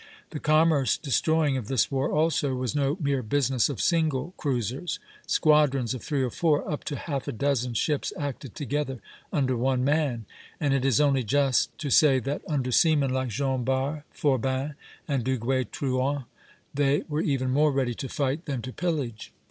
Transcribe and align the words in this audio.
The 0.31 0.39
commerce 0.39 0.97
destroying 0.97 1.57
of 1.57 1.67
this 1.67 1.91
war, 1.91 2.11
also, 2.11 2.55
was 2.55 2.73
no 2.73 2.97
mere 2.99 3.21
business 3.21 3.69
of 3.69 3.79
single 3.79 4.33
cruisers; 4.35 4.97
squadrons 5.27 5.93
of 5.93 6.01
three 6.01 6.23
or 6.23 6.31
four 6.31 6.67
up 6.67 6.83
to 6.85 6.95
half 6.95 7.27
a 7.27 7.31
dozen 7.31 7.75
ships 7.75 8.11
acted 8.17 8.55
together 8.55 8.99
under 9.31 9.55
one 9.55 9.83
man, 9.83 10.25
and 10.59 10.73
it 10.73 10.85
is 10.85 10.99
only 10.99 11.23
just 11.23 11.77
to 11.77 11.91
say 11.91 12.17
that 12.17 12.41
under 12.47 12.71
seamen 12.71 13.13
like 13.13 13.29
Jean 13.29 13.63
Bart, 13.63 14.01
Forbin, 14.11 14.73
and 15.07 15.23
Duguay 15.23 15.65
Trouin, 15.69 16.25
they 16.73 17.03
were 17.07 17.21
even 17.21 17.51
more 17.51 17.71
ready 17.71 17.93
to 17.93 18.09
fight 18.09 18.45
than 18.45 18.63
to 18.63 18.73
pillage. 18.73 19.31